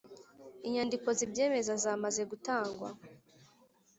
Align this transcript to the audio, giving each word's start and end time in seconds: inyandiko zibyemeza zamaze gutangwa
inyandiko 0.67 1.07
zibyemeza 1.17 1.71
zamaze 1.83 2.21
gutangwa 2.31 2.89